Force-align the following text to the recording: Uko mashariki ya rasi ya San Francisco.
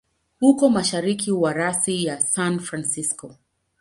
Uko 0.49 0.63
mashariki 0.69 1.29
ya 1.43 1.53
rasi 1.59 1.93
ya 2.05 2.15
San 2.31 2.53
Francisco. 2.67 3.27